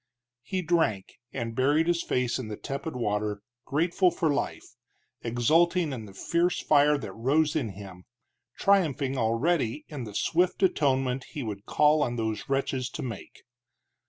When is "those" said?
12.15-12.49